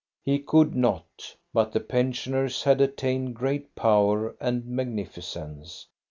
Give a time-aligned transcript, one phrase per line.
[0.23, 1.35] He could not.
[1.53, 5.85] But the pensioners had attained great power and magnificence.